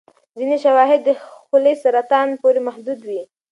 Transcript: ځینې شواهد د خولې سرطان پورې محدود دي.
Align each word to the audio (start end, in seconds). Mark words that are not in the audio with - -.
ځینې 0.37 0.57
شواهد 0.65 0.99
د 1.05 1.09
خولې 1.25 1.73
سرطان 1.83 2.27
پورې 2.41 2.59
محدود 2.67 2.99
دي. 3.07 3.21